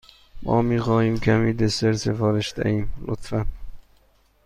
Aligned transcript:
ما 0.43 0.61
می 0.61 0.79
خواهیم 0.79 1.19
کمی 1.19 1.53
دسر 1.53 1.93
سفارش 1.93 2.53
دهیم، 2.53 2.93
لطفا. 3.07 3.45